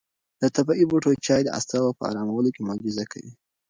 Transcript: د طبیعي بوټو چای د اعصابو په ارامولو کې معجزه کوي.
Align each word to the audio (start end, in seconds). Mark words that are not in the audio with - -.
د 0.41 0.43
طبیعي 0.55 0.85
بوټو 0.89 1.11
چای 1.25 1.41
د 1.43 1.49
اعصابو 1.57 1.97
په 1.97 2.03
ارامولو 2.11 2.49
کې 2.55 2.61
معجزه 2.67 3.05
کوي. 3.11 3.31